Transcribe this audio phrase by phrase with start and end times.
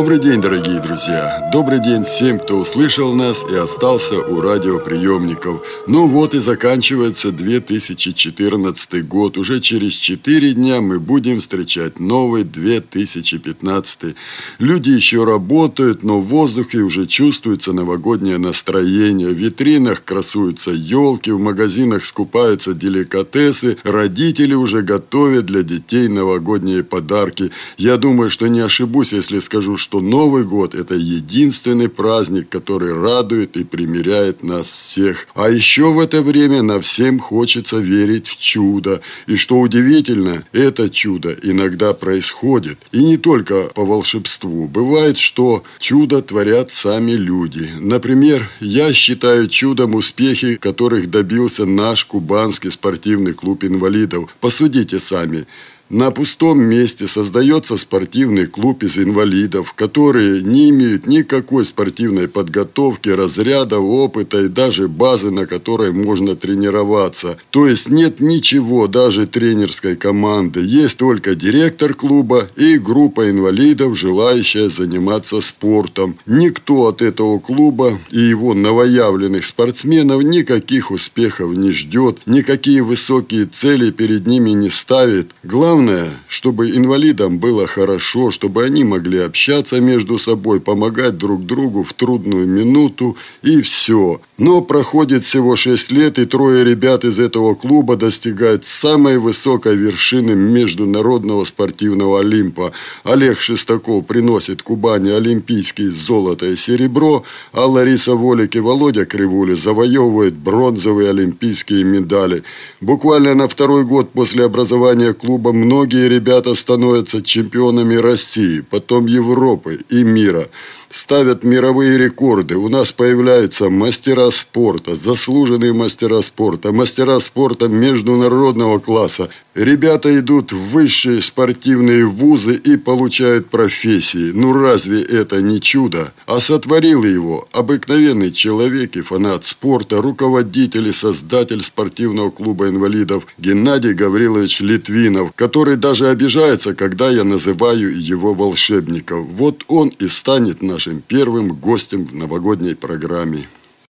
[0.00, 1.50] Добрый день, дорогие друзья!
[1.52, 5.60] Добрый день всем, кто услышал нас и остался у радиоприемников.
[5.86, 9.36] Ну вот и заканчивается 2014 год.
[9.36, 14.14] Уже через 4 дня мы будем встречать новый 2015.
[14.58, 19.28] Люди еще работают, но в воздухе уже чувствуется новогоднее настроение.
[19.28, 23.76] В витринах красуются елки, в магазинах скупаются деликатесы.
[23.82, 27.50] Родители уже готовят для детей новогодние подарки.
[27.76, 33.56] Я думаю, что не ошибусь, если скажу, что Новый год– это единственный праздник, который радует
[33.56, 35.26] и примиряет нас всех.
[35.34, 39.00] А еще в это время на всем хочется верить в чудо.
[39.26, 42.78] И что удивительно, это чудо иногда происходит.
[42.92, 44.68] И не только по волшебству.
[44.68, 47.70] Бывает, что чудо творят сами люди.
[47.80, 54.36] Например, я считаю чудом успехи, которых добился наш кубанский спортивный клуб инвалидов.
[54.40, 55.46] Посудите сами.
[55.90, 63.80] На пустом месте создается спортивный клуб из инвалидов, которые не имеют никакой спортивной подготовки, разряда,
[63.80, 67.38] опыта и даже базы, на которой можно тренироваться.
[67.50, 70.60] То есть нет ничего, даже тренерской команды.
[70.60, 76.16] Есть только директор клуба и группа инвалидов, желающая заниматься спортом.
[76.24, 83.90] Никто от этого клуба и его новоявленных спортсменов никаких успехов не ждет, никакие высокие цели
[83.90, 85.32] перед ними не ставит.
[85.42, 91.84] Главное Главное, чтобы инвалидам было хорошо, чтобы они могли общаться между собой, помогать друг другу
[91.84, 94.20] в трудную минуту и все.
[94.36, 100.34] Но проходит всего 6 лет, и трое ребят из этого клуба достигают самой высокой вершины
[100.34, 102.72] международного спортивного Олимпа.
[103.02, 110.34] Олег Шестаков приносит Кубани олимпийские золото и серебро, а Лариса Волик и Володя Кривули завоевывают
[110.34, 112.42] бронзовые олимпийские медали.
[112.82, 120.02] Буквально на второй год после образования клуба многие ребята становятся чемпионами России, потом Европы и
[120.02, 120.48] мира
[120.90, 122.56] ставят мировые рекорды.
[122.56, 129.30] У нас появляются мастера спорта, заслуженные мастера спорта, мастера спорта международного класса.
[129.54, 134.30] Ребята идут в высшие спортивные вузы и получают профессии.
[134.32, 136.12] Ну разве это не чудо?
[136.26, 143.92] А сотворил его обыкновенный человек и фанат спорта, руководитель и создатель спортивного клуба инвалидов Геннадий
[143.92, 149.24] Гаврилович Литвинов, который даже обижается, когда я называю его волшебником.
[149.24, 153.46] Вот он и станет нашим нашим первым гостем в новогодней программе.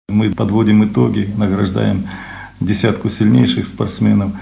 [0.08, 2.08] Мы подводим итоги, награждаем
[2.58, 4.32] десятку сильнейших спортсменов.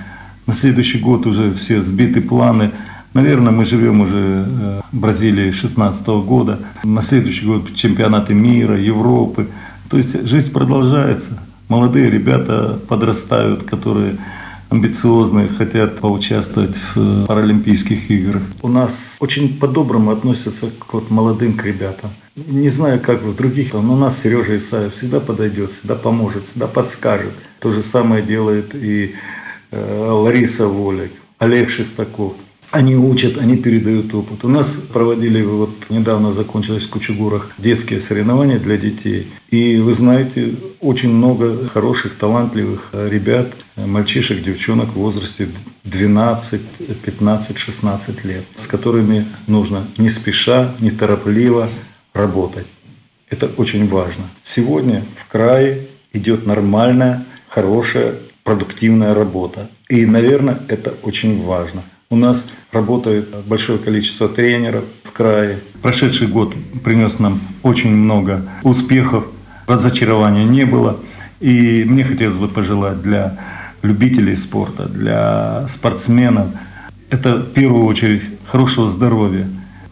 [0.47, 2.71] На следующий год уже все сбиты планы.
[3.13, 6.61] Наверное, мы живем уже э, в Бразилии 16 года.
[6.83, 9.47] На следующий год чемпионаты мира, Европы.
[9.91, 11.39] То есть жизнь продолжается.
[11.69, 14.17] Молодые ребята подрастают, которые
[14.71, 18.43] амбициозные, хотят поучаствовать в Паралимпийских играх.
[18.63, 22.11] У нас очень по-доброму относятся к вот молодым к ребятам.
[22.47, 26.67] Не знаю, как в других, но у нас Сережа Исаев всегда подойдет, всегда поможет, всегда
[26.67, 27.33] подскажет.
[27.59, 29.15] То же самое делает и
[29.71, 32.35] э, Лариса Волик, Олег Шестаков.
[32.71, 34.45] Они учат, они передают опыт.
[34.45, 39.27] У нас проводили, вот недавно закончились в Кучугурах детские соревнования для детей.
[39.51, 45.49] И вы знаете, очень много хороших, талантливых ребят, мальчишек, девчонок в возрасте
[45.83, 46.61] 12,
[47.05, 51.69] 15, 16 лет, с которыми нужно не спеша, неторопливо
[52.13, 52.67] работать.
[53.29, 54.25] Это очень важно.
[54.43, 59.69] Сегодня в крае идет нормальная, хорошая, продуктивная работа.
[59.89, 61.83] И, наверное, это очень важно.
[62.11, 65.61] У нас работает большое количество тренеров в крае.
[65.83, 69.27] Прошедший год принес нам очень много успехов,
[69.67, 70.99] разочарования не было.
[71.39, 73.39] И мне хотелось бы пожелать для
[73.83, 76.49] любителей спорта, для спортсменов,
[77.09, 79.49] это в первую очередь хорошего здоровья,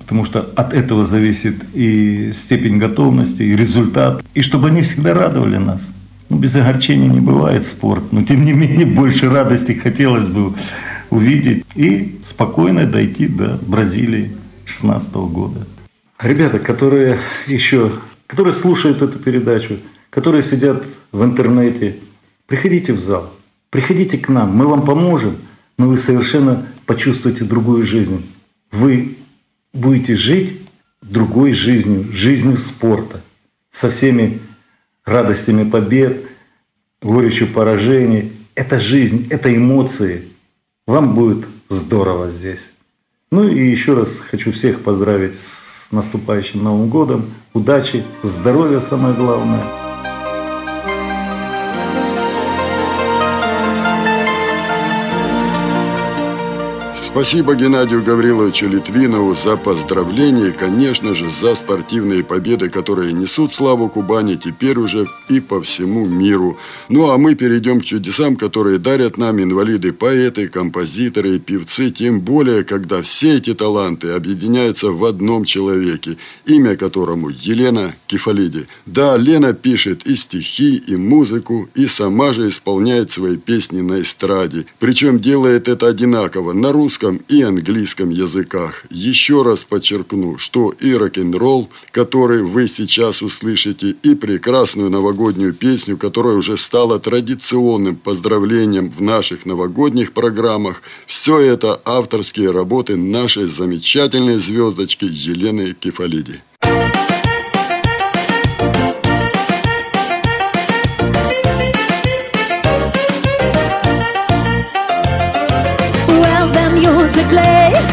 [0.08, 5.58] потому что от этого зависит и степень готовности, и результат, и чтобы они всегда радовали
[5.58, 5.86] нас.
[6.30, 10.54] Ну, без огорчения не бывает спорт, но тем не менее больше радости хотелось бы
[11.10, 14.30] увидеть и спокойно дойти до Бразилии
[14.64, 15.66] 16 года.
[16.22, 17.92] Ребята, которые еще,
[18.26, 19.76] которые слушают эту передачу,
[20.08, 21.96] которые сидят в интернете,
[22.46, 23.30] приходите в зал,
[23.68, 25.36] приходите к нам, мы вам поможем,
[25.76, 28.24] но вы совершенно почувствуете другую жизнь.
[28.72, 29.18] Вы
[29.78, 30.60] будете жить
[31.02, 33.20] другой жизнью, жизнью спорта,
[33.70, 34.40] со всеми
[35.04, 36.26] радостями побед,
[37.00, 38.32] горечью поражений.
[38.54, 40.24] Это жизнь, это эмоции.
[40.86, 42.72] Вам будет здорово здесь.
[43.30, 47.30] Ну и еще раз хочу всех поздравить с наступающим Новым годом.
[47.52, 49.62] Удачи, здоровья самое главное–
[57.10, 63.88] Спасибо Геннадию Гавриловичу Литвинову за поздравления и, конечно же, за спортивные победы, которые несут славу
[63.88, 66.58] Кубани теперь уже и по всему миру.
[66.90, 72.62] Ну а мы перейдем к чудесам, которые дарят нам инвалиды-поэты, композиторы и певцы, тем более,
[72.62, 78.66] когда все эти таланты объединяются в одном человеке, имя которому Елена Кефалиди.
[78.84, 84.66] Да, Лена пишет и стихи, и музыку, и сама же исполняет свои песни на эстраде.
[84.78, 88.84] Причем делает это одинаково на русском, русском и английском языках.
[88.90, 96.36] Еще раз подчеркну, что и рок-н-ролл, который вы сейчас услышите, и прекрасную новогоднюю песню, которая
[96.36, 105.04] уже стала традиционным поздравлением в наших новогодних программах, все это авторские работы нашей замечательной звездочки
[105.04, 106.40] Елены Кефалиди.
[117.28, 117.88] Plays,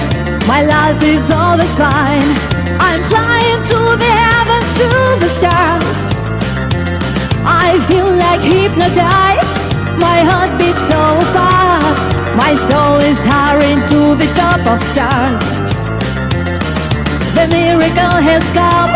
[0.48, 2.30] my life is always fine.
[2.80, 4.90] I'm flying to the heavens, to
[5.20, 6.00] the stars.
[7.44, 9.58] I feel like hypnotized,
[10.00, 11.02] my heart beats so
[11.36, 12.16] fast.
[12.36, 15.50] My soul is hurrying to the top of stars.
[17.36, 18.92] The miracle has come,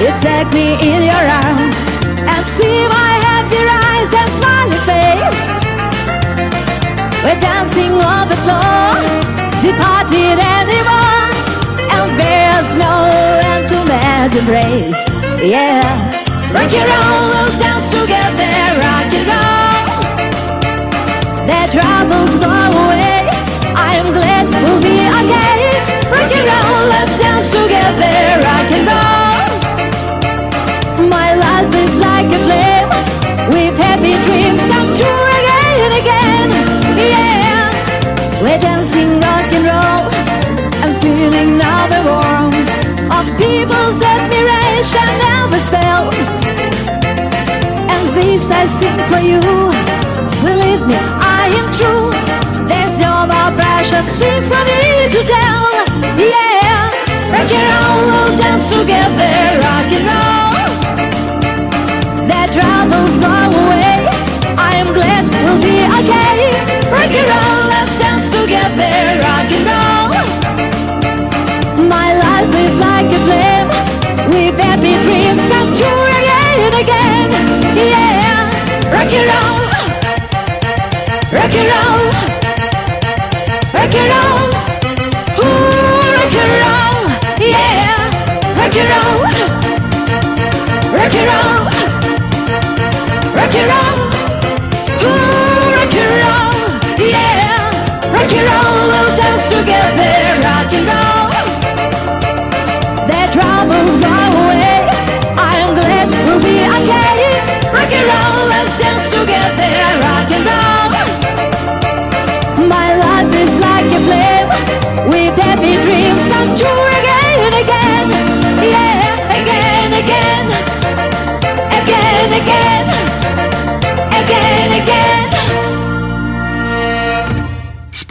[0.00, 1.74] you take me in your arms
[2.32, 5.65] and see my happy eyes and smiling face.
[7.26, 8.94] We're dancing on the floor,
[9.58, 11.26] departed anymore,
[11.90, 13.10] and there's no
[13.42, 15.02] end to mad embrace.
[15.42, 15.82] Yeah,
[16.54, 19.66] rock and roll, we'll dance together, rock and roll.
[21.48, 22.65] Their troubles go
[44.94, 46.10] admiration and the spell.
[47.90, 49.40] And this I sing for you.
[50.42, 52.10] Believe me, I am true.
[52.68, 55.72] There's no more precious thing for me to tell.
[56.18, 56.90] Yeah,
[57.32, 60.66] rock and roll, we'll dance together, rock and roll.
[62.28, 63.85] Their troubles go away.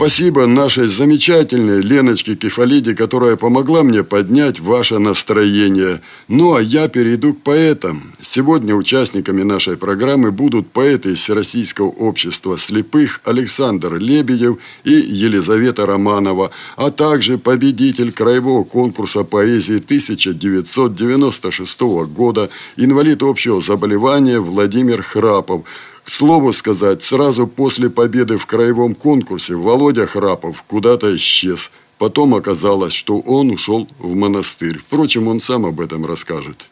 [0.06, 6.00] Спасибо нашей замечательной Леночке Кефалиде, которая помогла мне поднять ваше настроение.
[6.28, 8.12] Ну а я перейду к поэтам.
[8.22, 16.52] Сегодня участниками нашей программы будут поэты из Всероссийского общества слепых Александр Лебедев и Елизавета Романова,
[16.76, 21.80] а также победитель краевого конкурса поэзии 1996
[22.14, 25.64] года, инвалид общего заболевания Владимир Храпов–
[26.06, 31.72] к слову сказать, сразу после победы в краевом конкурсе Володя Храпов куда-то исчез.
[31.98, 34.78] Потом оказалось, что он ушел в монастырь.
[34.78, 36.68] Впрочем, он сам об этом расскажет.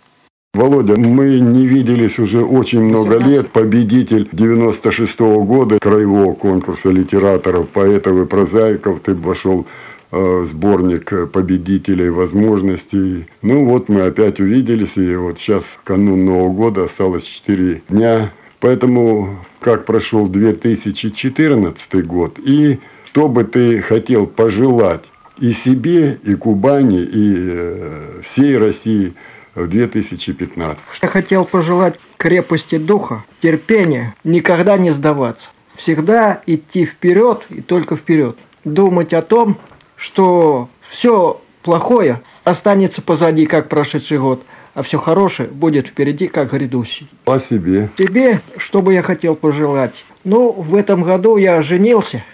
[0.54, 3.50] Володя, мы не виделись уже очень много лет.
[3.50, 9.00] Победитель 96 -го года краевого конкурса литераторов, поэтов и прозаиков.
[9.00, 9.66] Ты вошел
[10.12, 13.26] в сборник победителей возможностей.
[13.42, 18.32] Ну вот мы опять увиделись, и вот сейчас канун Нового года, осталось 4 дня.
[18.60, 25.04] Поэтому как прошел 2014 год и что бы ты хотел пожелать
[25.38, 29.14] и себе, и Кубани, и всей России
[29.54, 30.84] в 2015?
[31.02, 35.50] Я хотел пожелать крепости духа, терпения, никогда не сдаваться.
[35.76, 38.36] Всегда идти вперед и только вперед.
[38.64, 39.58] Думать о том,
[39.96, 44.42] что все плохое останется позади, как прошедший год,
[44.74, 47.08] а все хорошее будет впереди, как грядущий.
[47.24, 47.88] О себе.
[47.96, 50.04] Тебе, что бы я хотел пожелать?
[50.24, 52.24] Ну, в этом году я женился,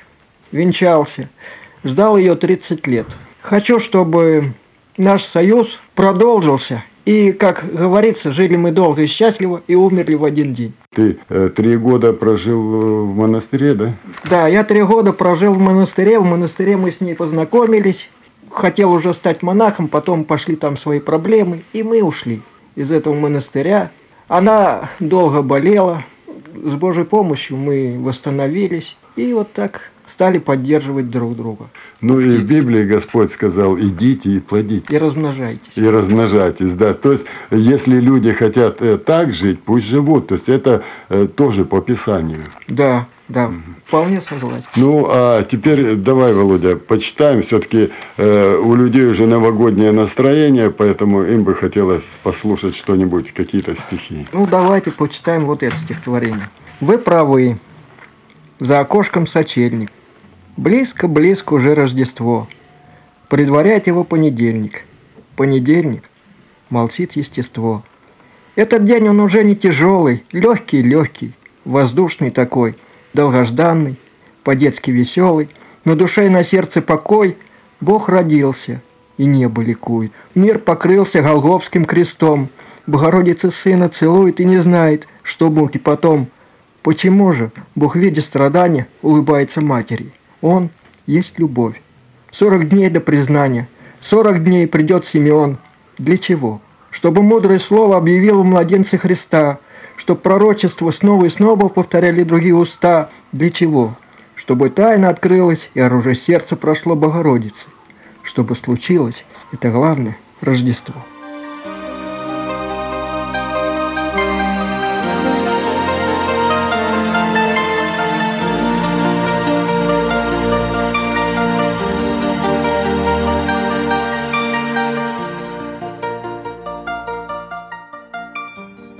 [0.51, 1.29] венчался,
[1.85, 3.07] ждал ее 30 лет.
[3.43, 4.55] Хочу, чтобы
[4.97, 6.85] наш союз продолжился.
[7.07, 10.75] И, как говорится, жили мы долго и счастливо и умерли в один день.
[10.95, 13.95] Ты э, три года прожил э, в монастыре, да?
[14.29, 16.19] Да, я три года прожил в монастыре.
[16.21, 18.09] В монастыре мы с ней познакомились.
[18.50, 22.42] Хотел уже стать монахом, потом пошли там свои проблемы, и мы ушли
[22.75, 23.90] из этого монастыря.
[24.28, 26.04] Она долго болела.
[26.54, 28.97] С Божьей помощью мы восстановились.
[29.16, 31.71] И вот так стали поддерживать друг друга.
[32.00, 34.95] Ну и в Библии Господь сказал, идите и плодите.
[34.95, 35.73] И размножайтесь.
[35.75, 36.95] И размножайтесь, да.
[36.95, 40.28] То есть, если люди хотят э, так жить, пусть живут.
[40.28, 42.45] То есть, это э, тоже по Писанию.
[42.69, 43.53] Да, да,
[43.87, 44.67] вполне согласен.
[44.75, 47.43] Ну, а теперь давай, Володя, почитаем.
[47.43, 54.27] Все-таки э, у людей уже новогоднее настроение, поэтому им бы хотелось послушать что-нибудь, какие-то стихи.
[54.33, 56.51] Ну, давайте почитаем вот это стихотворение.
[56.81, 57.59] Вы правы.
[58.59, 59.91] За окошком сочельник.
[60.57, 62.49] Близко-близко уже Рождество.
[63.29, 64.83] Предварять его понедельник.
[65.37, 66.03] Понедельник.
[66.69, 67.85] Молчит естество.
[68.57, 71.33] Этот день он уже не тяжелый, легкий-легкий,
[71.65, 72.77] воздушный такой,
[73.12, 73.97] долгожданный,
[74.45, 75.49] по-детски веселый,
[75.85, 77.37] на душе и на сердце покой.
[77.81, 78.83] Бог родился,
[79.17, 80.12] и небо ликует.
[80.35, 82.49] Мир покрылся Голговским крестом.
[82.87, 86.29] Богородица сына целует и не знает, что и потом.
[86.83, 90.12] Почему же Бог, видя страдания, улыбается матери?
[90.40, 90.71] Он
[91.07, 91.81] есть любовь.
[92.33, 93.69] Сорок дней до признания.
[94.00, 95.59] Сорок дней придет Симеон.
[95.99, 96.61] Для чего?
[96.90, 99.59] Чтобы мудрое слово объявило младенце Христа,
[100.00, 103.11] чтобы пророчество снова и снова повторяли другие уста.
[103.33, 103.97] Для чего?
[104.35, 107.69] Чтобы тайна открылась и оружие сердца прошло Богородице.
[108.23, 110.95] Чтобы случилось, это главное, Рождество.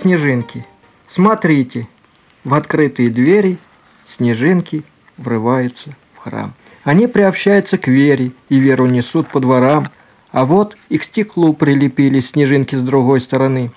[0.03, 0.67] Снежинки.
[1.13, 1.89] Смотрите,
[2.45, 3.59] в открытые двери
[4.07, 4.85] снежинки
[5.17, 6.55] врываются в храм.
[6.85, 9.89] Они приобщаются к вере и веру несут по дворам,
[10.31, 13.73] а вот и к стеклу прилепились снежинки с другой стороны.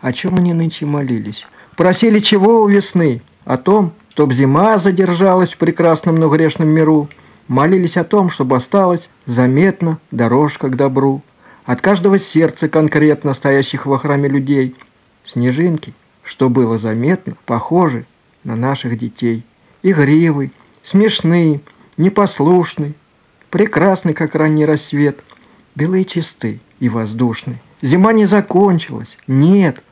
[0.00, 1.46] О чем они нынче молились?
[1.76, 3.20] Просили чего у весны?
[3.44, 7.10] О том, чтоб зима задержалась в прекрасном, но грешном миру.
[7.48, 11.20] Молились о том, чтобы осталась заметно дорожка к добру.
[11.66, 14.74] От каждого сердца конкретно стоящих во храме людей–
[15.24, 18.06] Снежинки, что было заметно, похожи
[18.44, 19.44] на наших детей.
[19.82, 20.52] Игривый,
[20.82, 21.60] смешные,
[21.96, 22.94] непослушный,
[23.50, 25.22] прекрасный, как ранний рассвет,
[25.74, 27.60] белые чисты и воздушный.
[27.82, 29.82] Зима не закончилась, нет,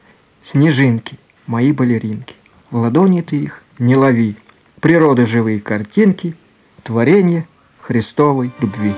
[0.50, 2.34] снежинки, мои балеринки.
[2.70, 4.36] В ладони ты их не лови.
[4.80, 6.36] Природа живые картинки,
[6.84, 7.46] творение
[7.80, 8.94] Христовой любви.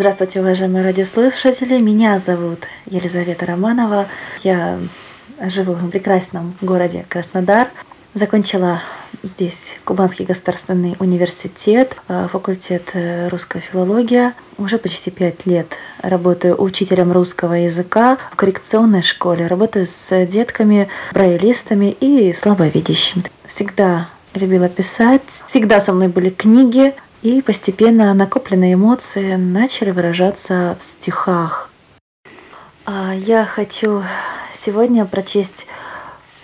[0.00, 1.78] Здравствуйте, уважаемые радиослушатели.
[1.78, 4.08] Меня зовут Елизавета Романова.
[4.42, 4.78] Я
[5.42, 7.68] живу в прекрасном городе Краснодар.
[8.14, 8.80] Закончила
[9.22, 14.32] здесь Кубанский государственный университет, э, факультет э, русская филология.
[14.56, 15.66] Уже почти пять лет
[15.98, 19.48] работаю учителем русского языка в коррекционной школе.
[19.48, 23.24] Работаю с детками, брайлистами и слабовидящими.
[23.44, 30.82] Всегда любила писать, всегда со мной были книги, и постепенно накопленные эмоции начали выражаться в
[30.82, 31.70] стихах.
[32.86, 34.02] А, я хочу
[34.54, 35.66] сегодня прочесть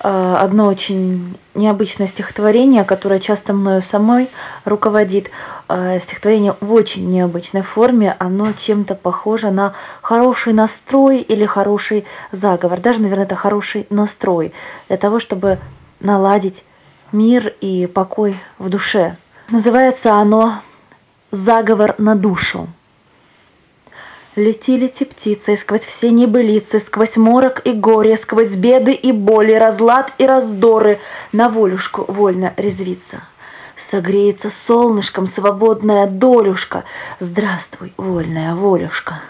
[0.01, 4.31] а, одно очень необычное стихотворение, которое часто мною самой
[4.65, 5.31] руководит.
[5.69, 8.15] А, стихотворение в очень необычной форме.
[8.19, 12.81] Оно чем-то похоже на хороший настрой или хороший заговор.
[12.81, 14.53] Даже, наверное, это хороший настрой
[14.89, 15.59] для того, чтобы
[16.01, 16.65] наладить
[17.13, 19.17] мир и покой в душе.
[19.49, 20.61] Называется оно
[21.31, 22.67] «Заговор на душу».
[24.35, 30.27] Лети-лети птицей сквозь все небылицы, Сквозь морок и горе, сквозь беды и боли, Разлад и
[30.27, 30.99] раздоры,
[31.31, 33.23] на волюшку вольно резвиться.
[33.77, 36.83] Согреется солнышком свободная долюшка,
[37.21, 39.21] Здравствуй, вольная волюшка.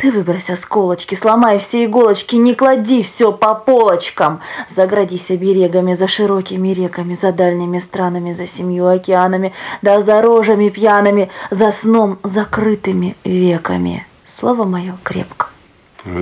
[0.00, 4.40] Ты выбрось осколочки, сломай все иголочки, не клади все по полочкам.
[4.74, 9.52] Заградись оберегами за широкими реками, за дальними странами, за семью океанами,
[9.82, 14.06] да за рожами пьяными, за сном закрытыми веками.
[14.26, 15.48] Слово мое крепко.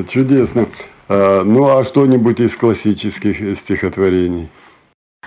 [0.08, 0.66] Чудесно.
[1.08, 4.48] А, ну а что-нибудь из классических стихотворений?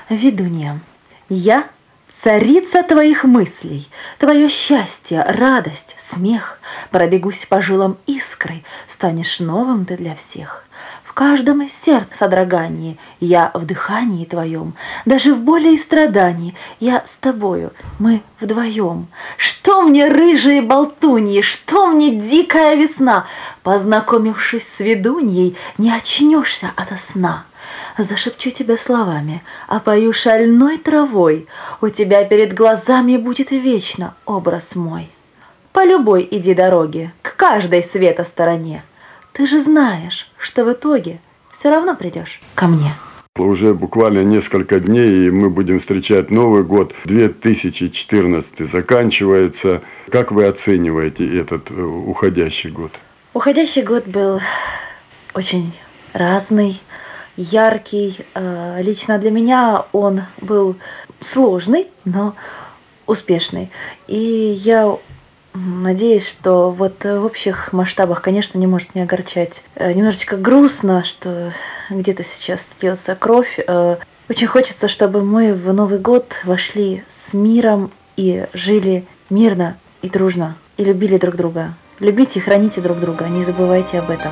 [0.10, 0.82] Ведунья,
[1.30, 1.68] я
[2.24, 6.60] Царица твоих мыслей, твое счастье, радость, смех,
[6.92, 10.64] Пробегусь по жилам искрой, станешь новым ты для всех.
[11.04, 14.76] В каждом из сердца содрогании я в дыхании твоем,
[15.06, 19.08] Даже в боли и страдании я с тобою, мы вдвоем.
[19.38, 23.26] Что мне рыжие болтуньи, что мне дикая весна,
[23.64, 27.46] Познакомившись с ведуньей, не очнешься ото сна.
[27.98, 31.48] Зашепчу тебя словами, опою шальной травой,
[31.82, 35.10] У тебя перед глазами будет вечно образ мой.
[35.74, 38.84] По любой иди дороге, к каждой света стороне.
[39.34, 41.20] Ты же знаешь, что в итоге
[41.52, 42.94] все равно придешь ко мне.
[43.38, 46.94] Уже буквально несколько дней, и мы будем встречать Новый год.
[47.06, 49.82] 2014 заканчивается.
[50.10, 52.92] Как вы оцениваете этот э, уходящий год?
[53.34, 54.42] Уходящий год был
[55.34, 55.74] очень
[56.12, 56.82] разный
[57.38, 58.26] яркий.
[58.34, 60.76] Э, лично для меня он был
[61.20, 62.36] сложный, но
[63.06, 63.72] успешный.
[64.08, 64.98] И я
[65.54, 69.64] надеюсь, что вот в общих масштабах, конечно, не может не огорчать.
[69.76, 71.54] Э, немножечко грустно, что
[71.90, 73.60] где-то сейчас льется кровь.
[73.68, 73.98] Э,
[74.30, 80.56] очень хочется, чтобы мы в Новый год вошли с миром и жили мирно и дружно,
[80.78, 81.74] и любили друг друга.
[82.00, 84.32] Любите и храните друг друга, не забывайте об этом.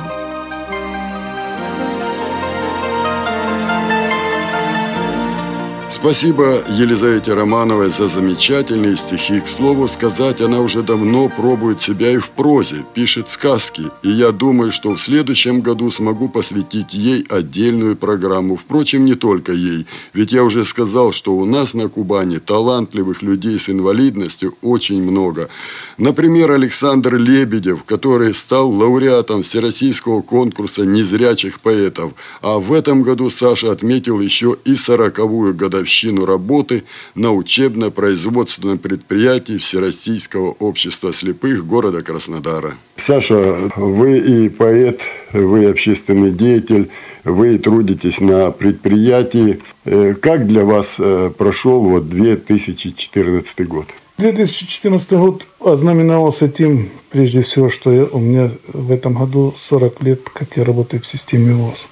[6.00, 9.38] Спасибо Елизавете Романовой за замечательные стихи.
[9.40, 13.82] К слову сказать, она уже давно пробует себя и в прозе, пишет сказки.
[14.02, 18.56] И я думаю, что в следующем году смогу посвятить ей отдельную программу.
[18.56, 19.86] Впрочем, не только ей.
[20.14, 25.50] Ведь я уже сказал, что у нас на Кубани талантливых людей с инвалидностью очень много.
[25.98, 32.14] Например, Александр Лебедев, который стал лауреатом Всероссийского конкурса незрячих поэтов.
[32.40, 36.84] А в этом году Саша отметил еще и сороковую годовщину годовщину работы
[37.16, 42.74] на учебно-производственном предприятии Всероссийского общества слепых города Краснодара.
[42.96, 45.00] Саша, вы и поэт,
[45.32, 46.90] вы общественный деятель,
[47.24, 49.58] вы трудитесь на предприятии.
[49.84, 53.86] Э, как для вас э, прошел вот 2014 год?
[54.18, 60.20] 2014 год ознаменовался тем, прежде всего, что я, у меня в этом году 40 лет,
[60.32, 61.86] как я работаю в системе ВОЗ.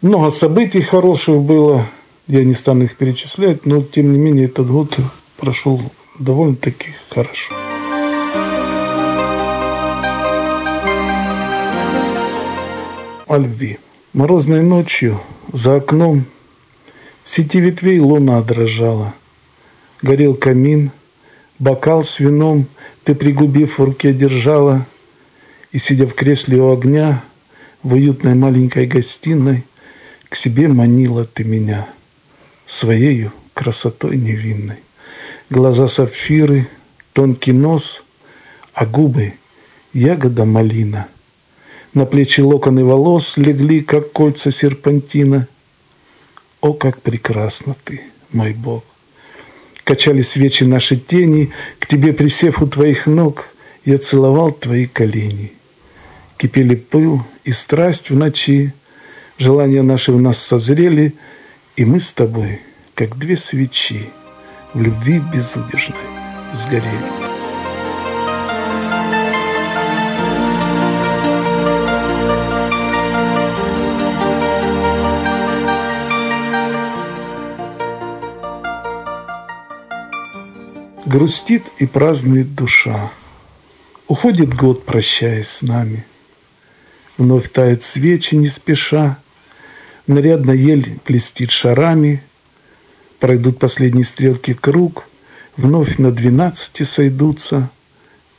[0.00, 1.88] Много событий хороших было–
[2.28, 4.94] я не стану их перечислять, но тем не менее этот год
[5.36, 5.80] прошел
[6.18, 7.54] довольно-таки хорошо.
[13.26, 13.78] О любви.
[14.12, 15.20] Морозной ночью
[15.52, 16.26] за окном
[17.24, 19.14] в сети ветвей луна дрожала.
[20.02, 20.90] Горел камин,
[21.58, 22.66] бокал с вином
[23.04, 24.86] ты, пригубив в руке, держала.
[25.72, 27.24] И, сидя в кресле у огня,
[27.82, 29.64] в уютной маленькой гостиной,
[30.28, 31.88] к себе манила ты меня–
[32.72, 34.78] своею красотой невинной.
[35.50, 36.68] Глаза сапфиры,
[37.12, 38.02] тонкий нос,
[38.72, 39.34] а губы
[39.92, 41.06] ягода малина.
[41.92, 45.48] На плечи локоны волос легли, как кольца серпантина.
[46.62, 48.00] О, как прекрасна ты,
[48.32, 48.84] мой Бог!
[49.84, 53.48] Качали свечи наши тени, к тебе присев у твоих ног,
[53.84, 55.52] я целовал твои колени.
[56.38, 58.72] Кипели пыл и страсть в ночи,
[59.38, 61.14] желания наши в нас созрели—
[61.76, 62.60] и мы с тобой,
[62.94, 64.10] как две свечи,
[64.74, 65.96] в любви безудержной
[66.54, 67.32] сгорели.
[81.06, 83.12] Грустит и празднует душа.
[84.08, 86.06] Уходит год, прощаясь с нами.
[87.18, 89.18] Вновь тает свечи не спеша,
[90.06, 92.22] Нарядно ель блестит шарами,
[93.20, 95.04] Пройдут последние стрелки круг,
[95.56, 97.70] Вновь на двенадцати сойдутся,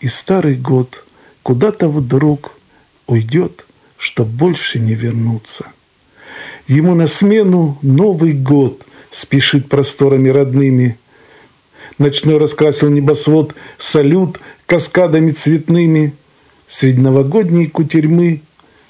[0.02, 1.06] И старый год
[1.42, 2.52] куда-то вдруг
[3.08, 3.66] Уйдет,
[3.98, 5.68] чтоб больше не вернуться.
[6.68, 10.98] Ему на смену Новый год Спешит просторами родными.
[11.98, 16.14] Ночной раскрасил небосвод Салют каскадами цветными.
[16.68, 18.42] Среди новогодней кутерьмы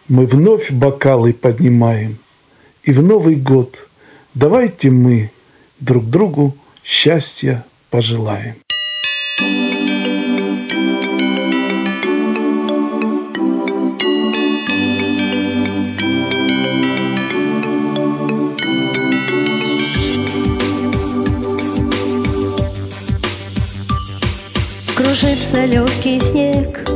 [0.07, 2.17] Мы вновь бокалы поднимаем
[2.83, 3.77] и в Новый год
[4.33, 5.31] давайте мы
[5.79, 8.55] друг другу счастья пожелаем.
[24.95, 26.89] Кружится легкий снег,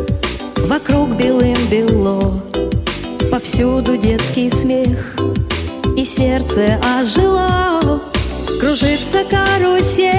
[0.68, 2.44] вокруг белым бело,
[3.30, 5.16] Повсюду детский смех—
[5.98, 8.00] и сердце ожило.
[8.60, 10.14] Кружится карусель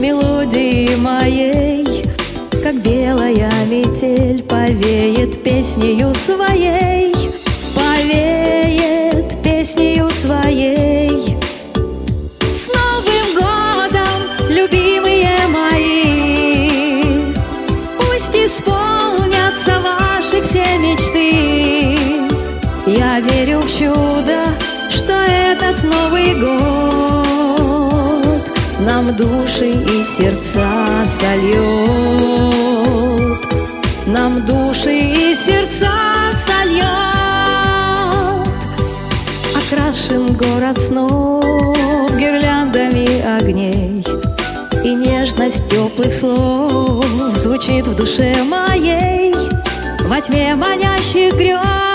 [0.00, 2.04] мелодии моей
[2.60, 7.14] Как белая метель повеет песнею своей
[7.76, 11.33] Повеет песнею своей
[26.14, 27.74] Новый год
[28.78, 30.70] нам души и сердца
[31.04, 31.54] сольет,
[34.06, 35.90] нам души и сердца
[36.34, 36.84] сольет.
[39.56, 41.42] Окрашен город снов
[42.16, 44.06] гирляндами огней,
[44.84, 49.34] И нежность теплых слов звучит в душе моей.
[50.06, 51.93] Во тьме манящих грез,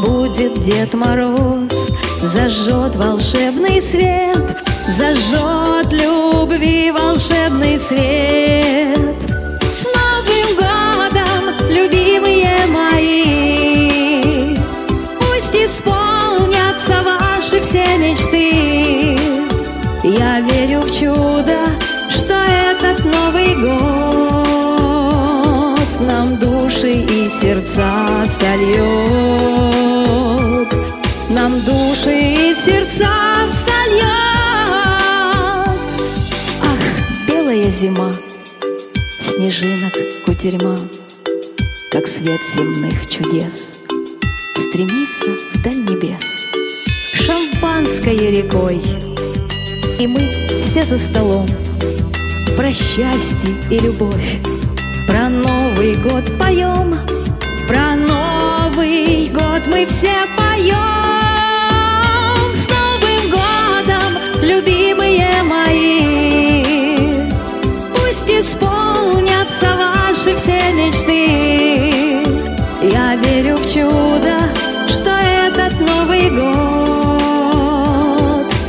[0.00, 1.90] Побудет Дед Мороз
[2.22, 4.56] Зажжет волшебный свет,
[4.88, 9.16] зажжет любви волшебный свет.
[9.70, 14.56] С Новым годом, любимые мои,
[15.18, 19.18] пусть исполнятся ваши все мечты.
[20.02, 21.58] Я верю в чудо,
[22.08, 24.20] что этот Новый год
[26.00, 29.39] нам души и сердца сольет
[39.40, 39.94] снежинок
[40.26, 40.76] кутерьма,
[41.90, 43.78] Как свет земных чудес,
[44.54, 46.46] Стремится вдаль небес.
[47.14, 48.82] Шампанское рекой,
[49.98, 50.20] И мы
[50.60, 51.48] все за столом
[52.54, 54.40] Про счастье и любовь,
[55.06, 56.98] Про Новый год поем,
[57.66, 61.09] Про Новый год мы все поем.
[73.72, 74.36] Чудо,
[74.88, 77.20] что этот Новый год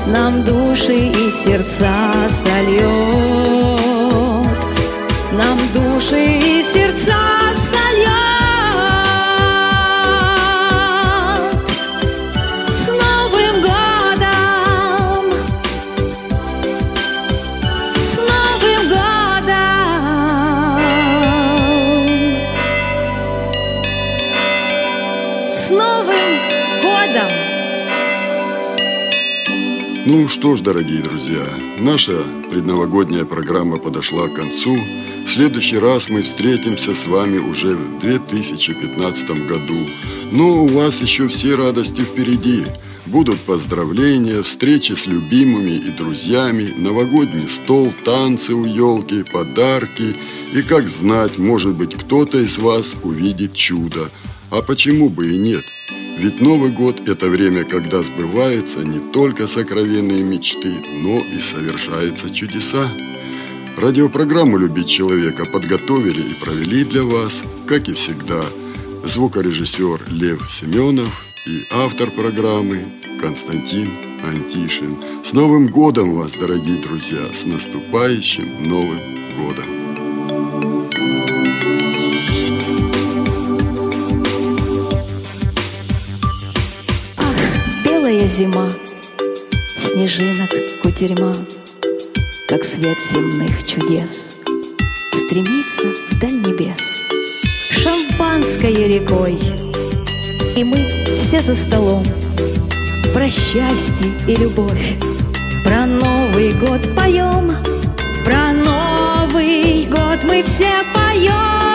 [0.05, 1.89] нам души и сердца
[2.29, 2.83] сольет,
[5.31, 7.40] нам души и сердца
[30.03, 31.45] Ну что ж, дорогие друзья,
[31.77, 34.75] наша предновогодняя программа подошла к концу.
[35.27, 39.77] В следующий раз мы встретимся с вами уже в 2015 году.
[40.31, 42.65] Но у вас еще все радости впереди.
[43.05, 50.15] Будут поздравления, встречи с любимыми и друзьями, новогодний стол, танцы у елки, подарки.
[50.55, 54.09] И как знать, может быть, кто-то из вас увидит чудо.
[54.49, 55.63] А почему бы и нет?
[56.17, 62.87] Ведь Новый год– это время, когда сбываются не только сокровенные мечты, но и совершаются чудеса.
[63.77, 68.43] Радиопрограмму «Любить человека» подготовили и провели для вас, как и всегда,
[69.03, 72.83] звукорежиссер Лев Семенов и автор программы
[73.19, 73.89] Константин
[74.23, 74.97] Антишин.
[75.23, 77.21] С Новым годом вас, дорогие друзья!
[77.33, 78.99] С наступающим Новым
[79.37, 79.80] годом!
[88.31, 88.65] Зима,
[89.77, 90.49] снежинок
[90.81, 91.35] кутерьма,
[92.47, 94.35] Как свет земных чудес,
[95.13, 97.03] Стремится вдаль небес.
[97.71, 99.37] Шампанское рекой,
[100.55, 100.77] И мы
[101.19, 102.05] все за столом
[103.13, 104.95] Про счастье и любовь,
[105.65, 107.51] Про Новый год поем,
[108.23, 111.70] Про Новый год мы все поем.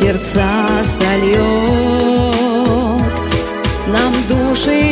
[0.00, 1.36] Сердца сольет.
[3.86, 4.89] Нам души